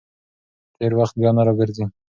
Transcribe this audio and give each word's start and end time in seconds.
تېر 0.77 0.91
وخت 0.99 1.15
بیا 1.19 1.31
نه 1.35 1.43
راځي. 1.45 1.85